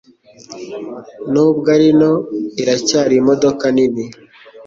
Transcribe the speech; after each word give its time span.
Nubwo 1.31 1.67
ari 1.75 1.89
nto, 1.99 2.13
iracyari 2.61 3.13
imodoka 3.21 3.65
nini. 3.75 4.05